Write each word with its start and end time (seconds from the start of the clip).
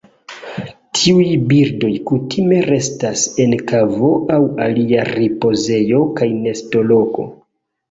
Tiuj 0.99 1.25
birdoj 1.51 1.91
kutime 2.11 2.63
restas 2.69 3.27
en 3.45 3.55
kavo 3.73 4.11
aŭ 4.39 4.41
alia 4.71 5.07
ripozejo 5.13 6.03
kaj 6.19 6.33
nestoloko. 6.43 7.31